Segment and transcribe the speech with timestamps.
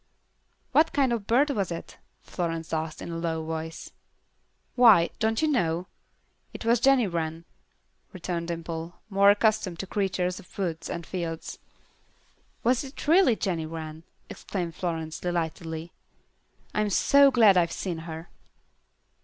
[0.71, 3.91] "What kind of bird was it?" Florence asked, in a low voice.
[4.73, 5.85] "Why, don't you know?
[6.53, 7.45] That was Jenny Wren,"
[8.11, 11.59] returned Dimple, more accustomed to creatures of woods and fields.
[12.63, 15.91] "Was it really Jenny Wren?" exclaimed Florence, delightedly.
[16.73, 18.29] "I'm so glad I've seen her."